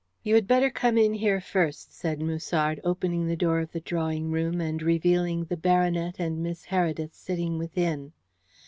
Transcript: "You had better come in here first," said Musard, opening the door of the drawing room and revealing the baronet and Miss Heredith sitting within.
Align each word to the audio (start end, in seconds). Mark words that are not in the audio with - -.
"You 0.23 0.33
had 0.33 0.47
better 0.47 0.71
come 0.71 0.97
in 0.97 1.13
here 1.13 1.39
first," 1.39 1.93
said 1.93 2.19
Musard, 2.23 2.81
opening 2.83 3.27
the 3.27 3.35
door 3.35 3.59
of 3.59 3.71
the 3.71 3.81
drawing 3.81 4.31
room 4.31 4.59
and 4.59 4.81
revealing 4.81 5.45
the 5.45 5.55
baronet 5.57 6.15
and 6.17 6.41
Miss 6.41 6.65
Heredith 6.65 7.13
sitting 7.13 7.59
within. 7.59 8.11